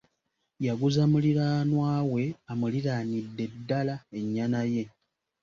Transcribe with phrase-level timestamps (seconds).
[0.65, 4.83] Yaguza muliraanwa we amuliraanidde ddaala ennyana ye.